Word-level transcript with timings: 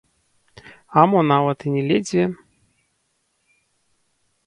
А 1.01 1.03
мо 1.11 1.19
нават 1.33 1.59
і 1.67 1.73
не 1.75 1.83
ледзьве. 1.91 2.25